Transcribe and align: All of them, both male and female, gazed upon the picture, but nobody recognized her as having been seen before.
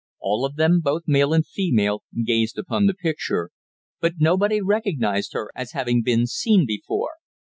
All 0.19 0.45
of 0.45 0.55
them, 0.55 0.81
both 0.83 1.03
male 1.05 1.31
and 1.31 1.45
female, 1.45 2.01
gazed 2.25 2.57
upon 2.57 2.87
the 2.87 2.95
picture, 2.95 3.51
but 3.99 4.13
nobody 4.19 4.59
recognized 4.59 5.33
her 5.33 5.51
as 5.53 5.73
having 5.73 6.01
been 6.01 6.25
seen 6.25 6.65
before. 6.65 7.11